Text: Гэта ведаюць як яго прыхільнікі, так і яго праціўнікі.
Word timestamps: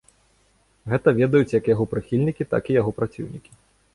Гэта 0.93 1.11
ведаюць 1.19 1.51
як 1.59 1.69
яго 1.73 1.85
прыхільнікі, 1.93 2.47
так 2.53 2.63
і 2.71 2.79
яго 2.81 2.91
праціўнікі. 3.01 3.51